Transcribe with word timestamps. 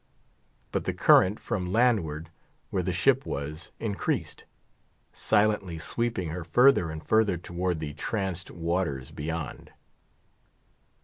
But 0.71 0.85
the 0.85 0.95
current 0.95 1.39
from 1.39 1.71
landward, 1.71 2.31
where 2.71 2.81
the 2.81 2.91
ship 2.91 3.23
was, 3.23 3.69
increased; 3.79 4.45
silently 5.13 5.77
sweeping 5.77 6.29
her 6.29 6.43
further 6.43 6.89
and 6.89 7.05
further 7.05 7.37
towards 7.37 7.79
the 7.79 7.93
tranced 7.93 8.49
waters 8.49 9.11
beyond. 9.11 9.69